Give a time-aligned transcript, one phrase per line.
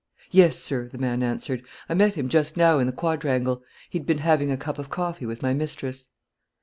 [0.31, 3.61] "Yes, sir," the man answered; "I met him just now in the quadrangle.
[3.91, 6.07] He'd been having a cup of coffee with my mistress."